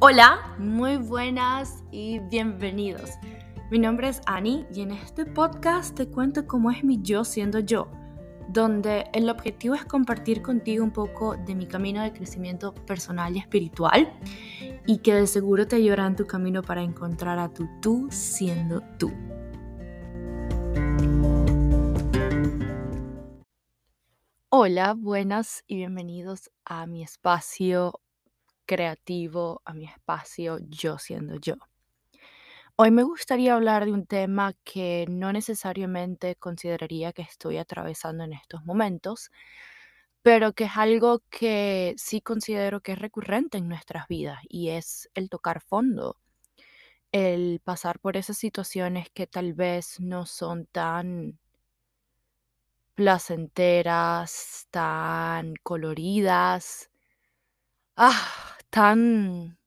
[0.00, 3.10] Hola, muy buenas y bienvenidos.
[3.68, 7.58] Mi nombre es Annie y en este podcast te cuento cómo es mi yo siendo
[7.58, 7.90] yo,
[8.48, 13.40] donde el objetivo es compartir contigo un poco de mi camino de crecimiento personal y
[13.40, 14.12] espiritual
[14.86, 18.82] y que de seguro te ayudará en tu camino para encontrar a tu tú siendo
[19.00, 19.12] tú.
[24.48, 28.00] Hola, buenas y bienvenidos a mi espacio
[28.68, 31.56] creativo, a mi espacio yo siendo yo.
[32.76, 38.34] Hoy me gustaría hablar de un tema que no necesariamente consideraría que estoy atravesando en
[38.34, 39.30] estos momentos,
[40.22, 45.10] pero que es algo que sí considero que es recurrente en nuestras vidas y es
[45.14, 46.18] el tocar fondo,
[47.12, 51.38] el pasar por esas situaciones que tal vez no son tan
[52.94, 56.90] placenteras, tan coloridas,
[57.96, 59.58] ah, tan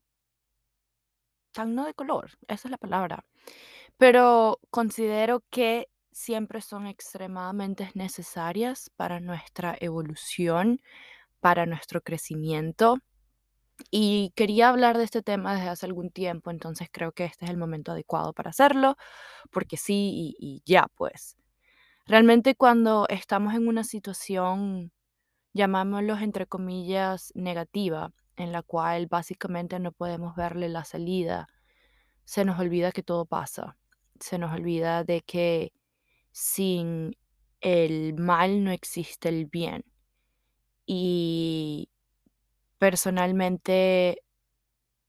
[1.53, 3.25] tan no de color, esa es la palabra.
[3.97, 10.81] Pero considero que siempre son extremadamente necesarias para nuestra evolución,
[11.39, 12.99] para nuestro crecimiento.
[13.91, 17.51] Y quería hablar de este tema desde hace algún tiempo, entonces creo que este es
[17.51, 18.95] el momento adecuado para hacerlo,
[19.51, 21.37] porque sí y, ya pues.
[22.07, 24.91] Realmente cuando estamos en una situación,
[25.53, 31.47] llamámoslo entre comillas, negativa, en la cual básicamente no podemos verle la salida,
[32.25, 33.77] se nos olvida que todo pasa,
[34.19, 35.73] se nos olvida de que
[36.31, 37.15] sin
[37.61, 39.85] el mal no existe el bien.
[40.85, 41.89] Y
[42.77, 44.23] personalmente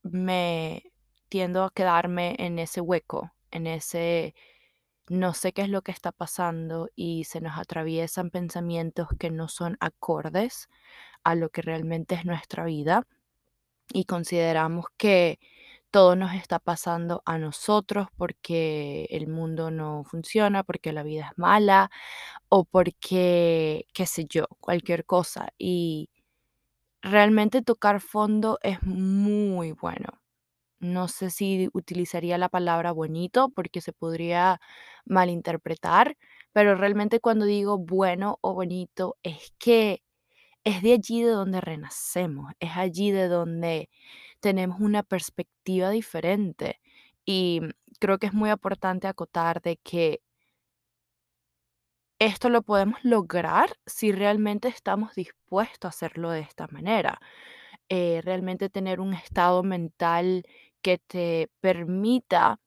[0.02, 0.84] me
[1.28, 4.34] tiendo a quedarme en ese hueco, en ese
[5.08, 9.48] no sé qué es lo que está pasando y se nos atraviesan pensamientos que no
[9.48, 10.68] son acordes
[11.24, 13.06] a lo que realmente es nuestra vida
[13.92, 15.38] y consideramos que
[15.90, 21.38] todo nos está pasando a nosotros porque el mundo no funciona, porque la vida es
[21.38, 21.90] mala
[22.48, 25.50] o porque, qué sé yo, cualquier cosa.
[25.58, 26.10] Y
[27.02, 30.08] realmente tocar fondo es muy bueno.
[30.80, 34.60] No sé si utilizaría la palabra bonito porque se podría
[35.06, 36.16] malinterpretar,
[36.52, 40.02] pero realmente cuando digo bueno o bonito es que
[40.64, 43.90] es de allí de donde renacemos, es allí de donde
[44.40, 46.80] tenemos una perspectiva diferente.
[47.24, 47.60] Y
[48.00, 50.20] creo que es muy importante acotar de que
[52.20, 57.20] esto lo podemos lograr si realmente estamos dispuestos a hacerlo de esta manera.
[57.88, 60.44] Eh, realmente tener un estado mental
[60.82, 62.60] que te permita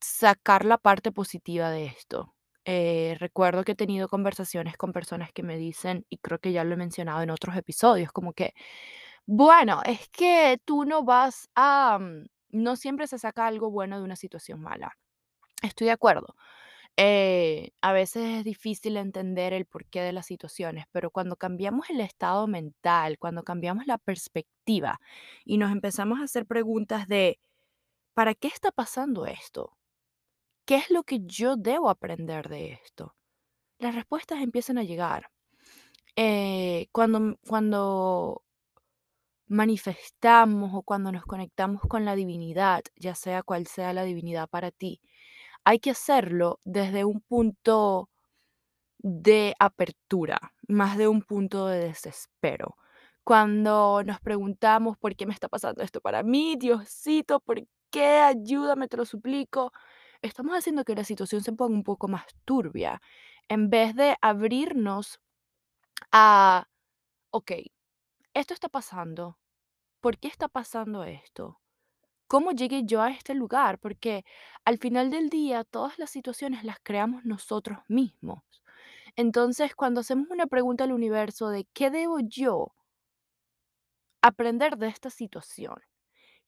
[0.00, 2.34] sacar la parte positiva de esto.
[2.70, 6.64] Eh, recuerdo que he tenido conversaciones con personas que me dicen, y creo que ya
[6.64, 8.52] lo he mencionado en otros episodios, como que,
[9.26, 14.04] bueno, es que tú no vas a, mm, no siempre se saca algo bueno de
[14.04, 14.96] una situación mala.
[15.62, 16.36] Estoy de acuerdo.
[16.96, 22.00] Eh, a veces es difícil entender el porqué de las situaciones, pero cuando cambiamos el
[22.02, 25.00] estado mental, cuando cambiamos la perspectiva
[25.44, 27.40] y nos empezamos a hacer preguntas de,
[28.14, 29.77] ¿para qué está pasando esto?
[30.68, 33.16] ¿Qué es lo que yo debo aprender de esto?
[33.78, 35.30] Las respuestas empiezan a llegar.
[36.14, 38.42] Eh, cuando, cuando
[39.46, 44.70] manifestamos o cuando nos conectamos con la divinidad, ya sea cual sea la divinidad para
[44.70, 45.00] ti,
[45.64, 48.10] hay que hacerlo desde un punto
[48.98, 52.76] de apertura, más de un punto de desespero.
[53.24, 58.18] Cuando nos preguntamos por qué me está pasando esto para mí, Diosito, ¿por qué?
[58.18, 59.72] Ayúdame, te lo suplico
[60.22, 63.00] estamos haciendo que la situación se ponga un poco más turbia,
[63.48, 65.20] en vez de abrirnos
[66.12, 66.68] a,
[67.30, 67.52] ok,
[68.34, 69.38] esto está pasando,
[70.00, 71.60] ¿por qué está pasando esto?
[72.28, 73.78] ¿Cómo llegué yo a este lugar?
[73.78, 74.24] Porque
[74.64, 78.42] al final del día todas las situaciones las creamos nosotros mismos.
[79.16, 82.74] Entonces, cuando hacemos una pregunta al universo de qué debo yo
[84.22, 85.76] aprender de esta situación,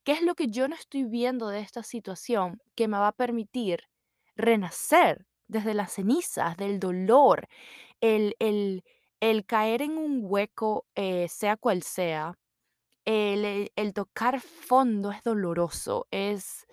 [0.04, 3.12] ¿Qué es lo que yo no estoy viendo de esta situación que me va a
[3.12, 3.84] permitir
[4.36, 7.48] renacer desde las cenizas, del dolor,
[8.00, 8.84] el, el,
[9.20, 12.38] el caer en un hueco, eh, sea cual sea?
[13.06, 16.66] El, el- tocar fondo es doloroso, es,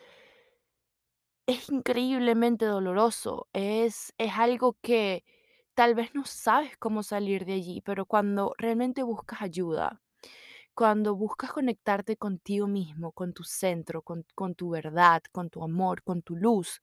[1.46, 5.24] es increíblemente doloroso, es, es algo que
[5.76, 10.02] tal vez no sabes cómo salir de allí, pero cuando realmente buscas ayuda,
[10.78, 16.04] cuando buscas conectarte contigo mismo, con tu centro, con, con tu verdad, con tu amor,
[16.04, 16.82] con tu luz,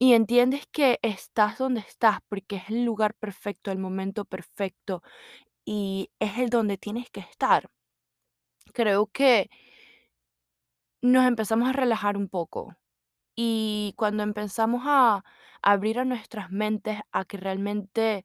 [0.00, 5.02] y entiendes que estás donde estás porque es el lugar perfecto, el momento perfecto
[5.64, 7.70] y es el donde tienes que estar,
[8.72, 9.48] creo que
[11.02, 12.74] nos empezamos a relajar un poco.
[13.36, 15.24] Y cuando empezamos a
[15.62, 18.24] abrir a nuestras mentes a que realmente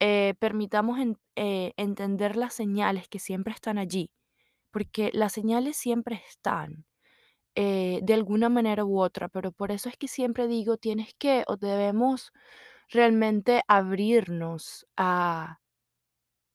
[0.00, 0.98] eh, permitamos
[1.36, 4.10] eh, entender las señales que siempre están allí,
[4.72, 6.86] porque las señales siempre están,
[7.56, 11.44] eh, de alguna manera u otra, pero por eso es que siempre digo, tienes que
[11.48, 12.32] o debemos
[12.90, 15.60] realmente abrirnos a,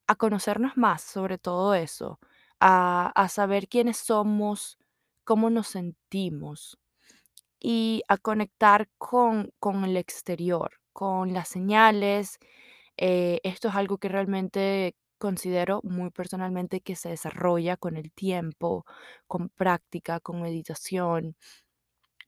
[0.08, 2.20] a conocernos más sobre todo eso,
[2.60, 4.78] a, a saber quiénes somos,
[5.24, 6.78] cómo nos sentimos
[7.60, 12.40] y a conectar con, con el exterior, con las señales.
[12.98, 18.86] Eh, esto es algo que realmente considero muy personalmente que se desarrolla con el tiempo,
[19.28, 21.36] con práctica, con meditación,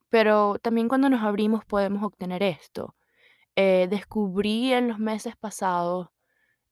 [0.10, 2.96] pero también cuando nos abrimos podemos obtener esto.
[3.56, 6.10] Eh, descubrí en los meses pasados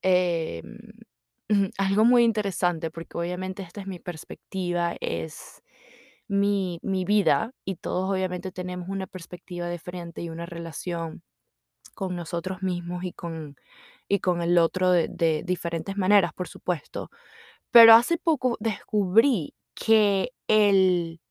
[0.04, 0.78] em,
[1.80, 5.64] algo muy interesante, porque obviamente esta es mi perspectiva, es
[6.28, 11.24] mi, mi vida y todos obviamente tenemos una perspectiva diferente y una relación
[11.96, 13.56] con nosotros mismos y con,
[14.08, 17.10] y con el otro de, de diferentes maneras, por supuesto.
[17.72, 21.22] Pero hace poco descubrí que el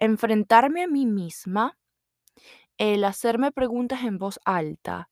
[0.00, 1.78] enfrentarme a mí misma,
[2.78, 5.10] el hacerme preguntas en voz alta,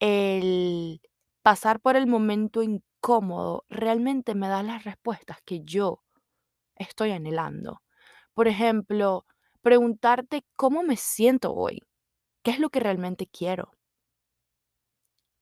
[0.00, 1.00] el
[1.42, 6.02] pasar por el momento incómodo, realmente me da las respuestas que yo
[6.76, 7.82] estoy anhelando.
[8.34, 9.26] Por ejemplo,
[9.62, 11.82] preguntarte cómo me siento hoy,
[12.42, 13.72] qué es lo que realmente quiero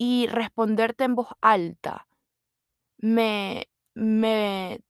[0.05, 2.09] y responderte en voz alta.
[2.99, 4.81] Me, me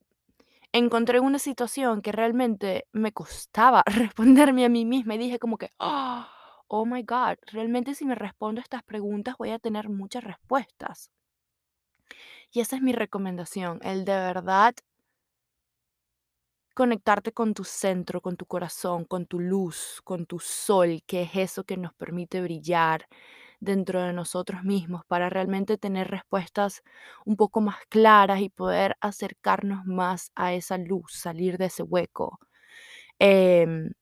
[0.73, 5.59] encontré en una situación que realmente me costaba responderme a mí misma y dije como
[5.59, 6.31] que, "Ah,
[6.69, 11.11] oh my God, realmente si me respondo estas preguntas voy a tener muchas respuestas.
[12.53, 14.75] Y esa es mi recomendación, el de verdad
[16.75, 21.31] conectarte con tu centro, con tu corazón, con tu luz, con tu sol, que es
[21.37, 23.06] eso que nos permite brillar
[23.62, 26.82] dentro de nosotros mismos para realmente tener respuestas
[27.26, 32.38] un poco más claras y poder acercarnos más a esa luz, salir de ese hueco.
[33.20, 33.93] Em,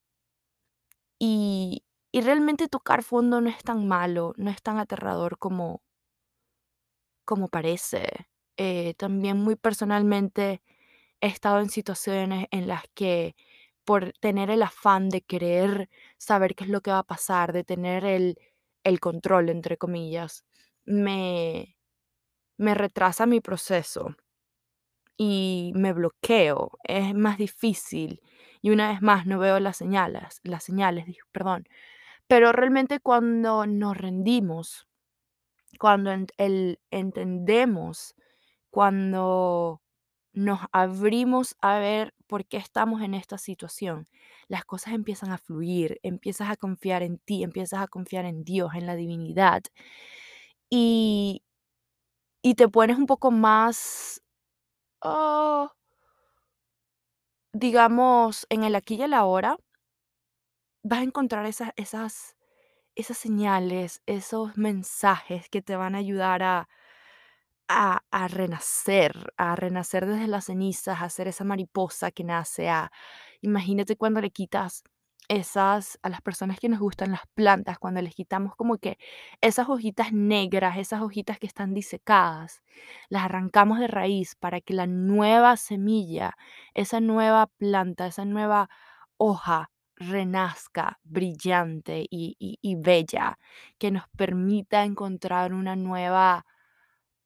[1.20, 5.82] y, y realmente tocar fondo no es tan malo, no es tan aterrador como,
[7.24, 8.08] como parece.
[8.56, 10.62] Eh, también muy personalmente
[11.20, 13.36] he estado en situaciones en las que
[13.84, 17.64] por tener el afán de querer saber qué es lo que va a pasar, de
[17.64, 18.38] tener el,
[18.84, 20.44] el control, entre comillas,
[20.84, 21.76] me,
[22.58, 24.16] me retrasa mi proceso
[25.16, 26.72] y me bloqueo.
[26.84, 28.20] Es más difícil
[28.62, 31.64] y una vez más no veo las señales, las señales, perdón.
[32.28, 34.88] Pero realmente cuando nos rendimos,
[35.78, 38.14] cuando el- entendemos,
[38.70, 39.82] cuando
[40.34, 44.08] nos abrimos a ver por qué estamos en esta situación,
[44.48, 48.72] las cosas empiezan a fluir, empiezas a confiar en ti, empiezas a confiar en Dios,
[48.76, 49.62] en la divinidad.
[50.70, 51.42] Y,
[52.42, 54.22] y te pones un poco más,
[55.02, 55.70] oh,
[57.52, 59.56] digamos, en el aquí y el ahora,
[60.82, 62.36] vas a encontrar esas, esas,
[62.96, 66.68] esas señales, esos mensajes que te van a ayudar a
[67.72, 72.90] a, renacer, a renacer desde las cenizas, a ser esa mariposa que nace, a
[73.42, 74.82] imagínate cuando le quitas
[75.28, 78.98] esas, a las personas que nos gustan las plantas, cuando les quitamos como que
[79.40, 82.60] esas hojitas negras, esas hojitas que están disecadas,
[83.08, 86.36] las arrancamos de raíz para que la nueva semilla,
[86.74, 88.68] esa nueva planta, esa nueva
[89.16, 93.38] hoja renazca brillante y bella,
[93.78, 96.46] que nos permita encontrar una nueva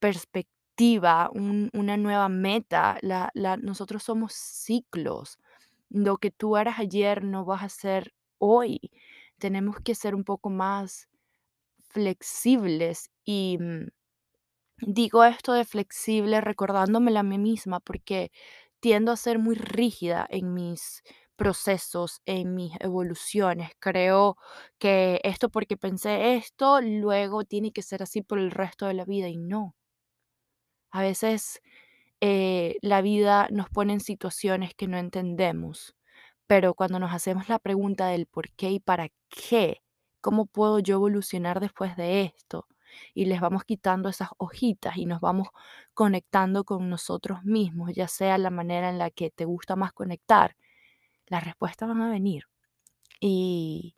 [0.04, 2.98] perspectiva, un- una nueva meta.
[3.02, 5.38] La, la- nosotros somos ciclos.
[5.90, 8.80] Lo que tú eras ayer no vas a ser hoy.
[9.38, 11.08] Tenemos que ser un poco más
[11.90, 13.88] flexibles y mm,
[14.86, 18.30] digo esto de flexible recordándomela a mí misma porque
[18.80, 21.02] tiendo a ser muy rígida en mis
[21.36, 23.70] procesos, en mis evoluciones.
[23.80, 24.36] Creo
[24.78, 29.04] que esto porque pensé esto, luego tiene que ser así por el resto de la
[29.04, 29.74] vida y no.
[30.94, 31.60] A veces
[32.20, 35.96] eh, la vida nos pone en situaciones que no entendemos,
[36.46, 39.82] pero cuando nos hacemos la pregunta del por qué y para qué,
[40.20, 42.68] ¿cómo puedo yo evolucionar después de esto?
[43.12, 45.48] Y les vamos quitando esas hojitas y nos vamos
[45.94, 50.56] conectando con nosotros mismos, ya sea la manera en la que te gusta más conectar,
[51.26, 52.44] las respuestas van a venir.
[53.18, 53.96] Y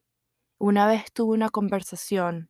[0.57, 2.49] una vez tuve una conversación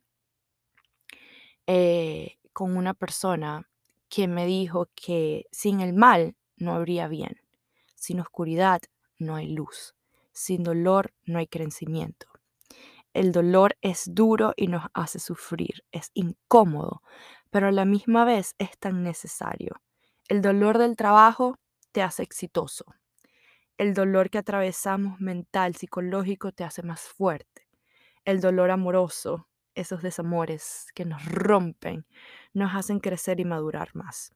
[1.67, 3.67] eh, con una persona
[4.09, 7.41] que me dijo que sin el mal no habría bien.
[7.95, 8.81] Sin oscuridad
[9.19, 9.95] no hay luz.
[10.31, 12.27] Sin dolor no hay crecimiento.
[13.13, 17.01] El dolor es duro y nos hace sufrir, es incómodo,
[17.49, 19.81] pero a la misma vez es tan necesario.
[20.27, 21.57] El dolor del trabajo
[21.91, 22.85] te hace exitoso.
[23.77, 27.67] El dolor que atravesamos mental, psicológico, te hace más fuerte.
[28.25, 29.46] El dolor amoroso,
[29.77, 32.05] esos desamores que nos rompen,
[32.53, 34.33] nos hacen crecer y madurar más.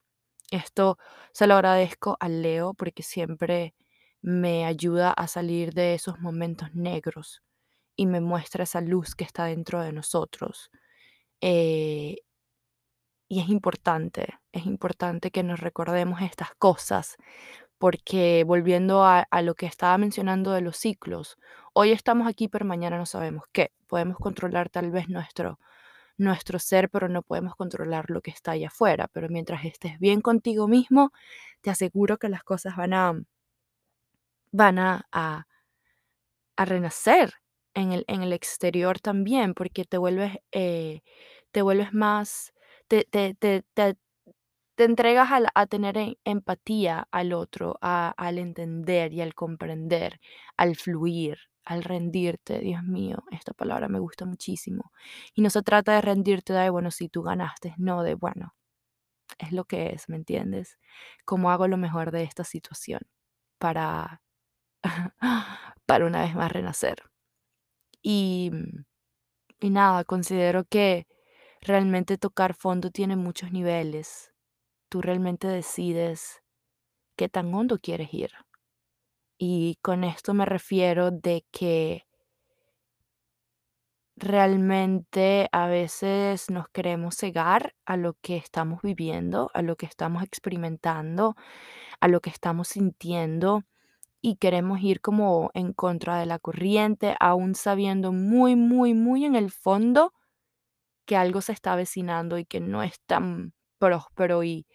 [0.51, 0.97] Esto
[1.33, 3.73] se lo agradezco a Leo porque siempre
[4.21, 7.41] me ayuda a salir de esos momentos negros
[7.95, 10.69] y me muestra esa luz que está dentro de nosotros.
[11.41, 12.17] Eh,
[13.27, 17.15] y es importante, es importante que nos recordemos estas cosas,
[17.81, 21.35] porque volviendo a, lo que estaba mencionando de los ciclos,
[21.73, 23.71] hoy estamos aquí, pero mañana no sabemos qué.
[23.87, 25.59] Podemos controlar tal vez nuestro,
[26.15, 29.07] nuestro ser, pero no podemos controlar lo que está allá afuera.
[29.11, 31.11] Pero mientras estés bien contigo mismo,
[31.61, 33.19] te aseguro que las cosas van a,
[34.51, 35.47] van a, a,
[36.57, 37.33] renacer
[37.73, 41.01] en el, en el exterior también, porque te vuelves, eh,
[41.49, 42.53] te vuelves más,
[42.87, 43.33] te, te,
[44.75, 50.19] te, entregas a, tener em, empatía al otro, a, al entender y al comprender,
[50.57, 52.59] al fluir, al rendirte.
[52.59, 54.91] Dios mío, esta palabra me gusta muchísimo.
[55.35, 58.55] Y no se trata de rendirte de, bueno, si tú ganaste, no de, bueno,
[59.39, 60.77] es lo que es, ¿me entiendes?
[61.25, 63.01] ¿Cómo hago lo mejor de esta situación
[63.59, 64.21] para,
[65.85, 67.03] para una vez más renacer?
[68.03, 68.51] Y,
[69.59, 71.07] y nada, considero que
[71.61, 74.30] realmente tocar fondo tiene muchos niveles.
[74.91, 76.43] Tú realmente decides
[77.15, 78.31] qué tan hondo quieres ir.
[79.37, 82.05] Y con esto me refiero de que
[84.17, 90.23] realmente a veces nos queremos cegar a lo que estamos viviendo, a lo que estamos
[90.23, 91.37] experimentando,
[92.01, 93.63] a lo que estamos sintiendo
[94.19, 99.37] y queremos ir como en contra de la corriente, aún sabiendo muy, muy, muy en
[99.37, 100.13] el fondo
[101.05, 104.67] que algo se está avecinando y que no es tan próspero y,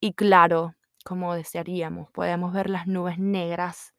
[0.00, 0.74] y claro
[1.04, 2.10] como desearíamos.
[2.12, 3.94] Podemos ver las nubes negras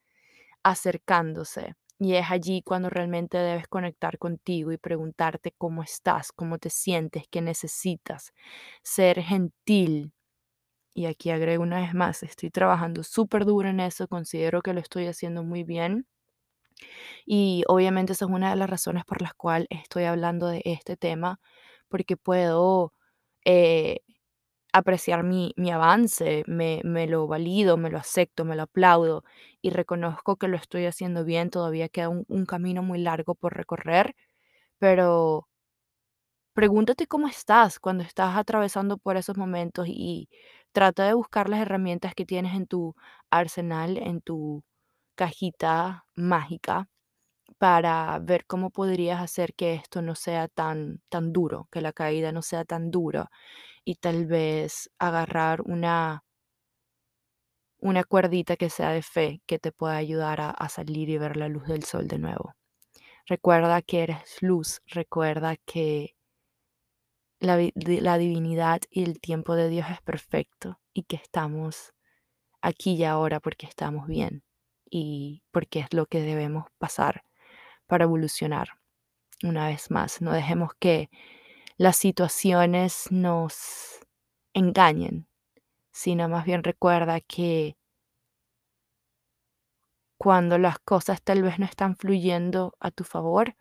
[0.63, 1.75] acercándose.
[1.99, 7.23] Y es allí cuando realmente debes conectar contigo y preguntarte cómo estás, cómo te sientes,
[7.31, 8.33] qué necesitas.
[8.83, 10.13] Ser gentil.
[10.93, 14.79] Y aquí agrego una vez más, estoy trabajando súper duro en eso, considero que lo
[14.81, 16.07] estoy haciendo muy bien.
[17.25, 20.97] Y obviamente esa es una de las razones por las cuales estoy hablando de este
[20.97, 21.39] tema,
[21.89, 22.93] porque puedo
[23.45, 24.01] eh,
[24.77, 29.23] apreciar mi, mi avance, me, me lo valido, me lo acepto, me lo aplaudo
[29.61, 33.55] y reconozco que lo estoy haciendo bien, todavía queda un, un camino muy largo por
[33.55, 34.15] recorrer,
[34.79, 35.47] pero
[36.53, 40.29] pregúntate cómo estás cuando estás atravesando por esos momentos y
[40.71, 42.95] trata de buscar las herramientas que tienes en tu
[43.29, 44.63] arsenal, en tu
[45.15, 46.89] cajita mágica
[47.59, 52.31] para ver cómo podrías hacer que esto no sea tan, tan duro, que la caída
[52.33, 53.29] no sea tan dura
[53.87, 56.25] y tal vez agarrar una,
[57.79, 61.37] una cuerdita que sea de fe que te pueda ayudar a, a salir y ver
[61.37, 62.53] la luz del sol de nuevo.
[63.27, 66.17] Recuerda que eres luz, recuerda que
[67.39, 71.93] la, la divinidad y el tiempo de Dios es perfecto y que estamos
[72.61, 74.43] aquí y ahora porque estamos bien
[74.83, 77.23] y porque es lo que debemos pasar
[77.85, 78.67] para evolucionar.
[79.43, 81.09] Una vez más, no dejemos que
[81.77, 83.99] las situaciones nos
[84.53, 85.27] engañen,
[85.91, 87.77] sino más bien recuerda que
[90.17, 93.55] cuando las cosas tal vez no están fluyendo a tu favor,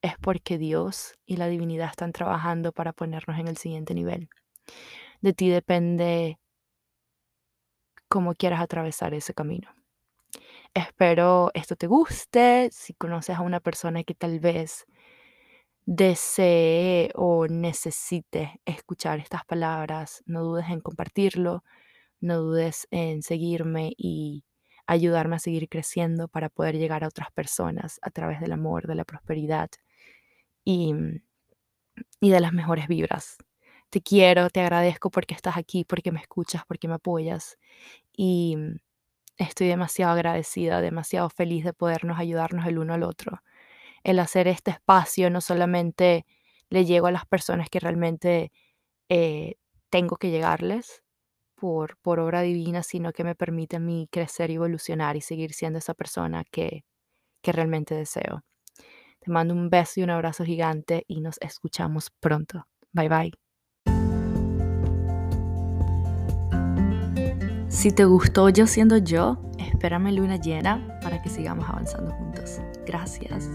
[0.00, 4.28] es porque Dios y la divinidad están trabajando para ponernos en el siguiente nivel.
[5.20, 6.38] De ti depende
[8.08, 9.68] cómo quieras atravesar ese camino.
[10.74, 12.68] Espero esto te guste.
[12.70, 14.86] Si conoces a una persona que tal vez
[15.86, 21.64] desee o necesite escuchar estas palabras, no dudes en compartirlo,
[22.20, 24.44] no dudes en seguirme y
[24.86, 28.96] ayudarme a seguir creciendo para poder llegar a otras personas a través del amor, de
[28.96, 29.70] la prosperidad
[30.64, 30.94] y,
[32.20, 33.36] y de las mejores vibras.
[33.90, 37.58] Te quiero, te agradezco porque estás aquí, porque me escuchas, porque me apoyas
[38.16, 38.56] y
[39.38, 43.42] estoy demasiado agradecida, demasiado feliz de podernos ayudarnos el uno al otro.
[44.06, 46.26] El hacer este espacio no solamente
[46.68, 48.52] le llego a las personas que realmente
[49.08, 49.56] eh,
[49.90, 51.02] tengo que llegarles
[51.56, 55.52] por, por obra divina, sino que me permite a mí crecer y evolucionar y seguir
[55.52, 56.84] siendo esa persona que,
[57.42, 58.44] que realmente deseo.
[59.18, 62.68] Te mando un beso y un abrazo gigante y nos escuchamos pronto.
[62.92, 63.32] Bye bye.
[67.68, 72.60] Si te gustó yo siendo yo, Espérame luna llena para que sigamos avanzando juntos.
[72.86, 73.50] Gracias.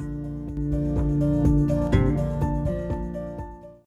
[0.71, 1.60] Bye.